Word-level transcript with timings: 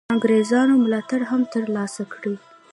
انګرېزانو 0.13 0.73
ملاتړ 0.83 1.21
هم 1.29 1.41
تر 1.53 1.63
لاسه 1.75 2.03
کړي. 2.13 2.35